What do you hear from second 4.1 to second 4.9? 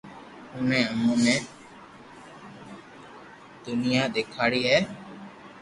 دآکاري ھي